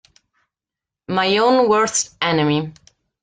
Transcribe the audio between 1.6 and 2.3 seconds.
Worst